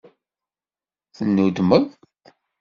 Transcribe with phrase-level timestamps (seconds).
[1.15, 1.85] Tennudmeḍ?